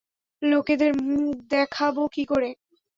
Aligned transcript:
লোকেদের 0.41 0.91
মুখ 1.05 1.35
দেখাবো 1.49 2.03
কী 2.07 2.23
করে? 2.25 2.49